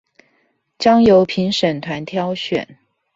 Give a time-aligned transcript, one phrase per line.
[0.79, 2.77] 將由評審團挑選